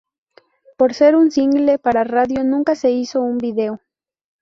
Por 0.77 0.95
ser 0.95 1.15
un 1.15 1.29
single 1.29 1.77
para 1.77 2.03
radio, 2.03 2.43
nunca 2.43 2.73
se 2.73 2.89
hizo 2.89 3.21
un 3.21 3.37
video. 3.37 3.81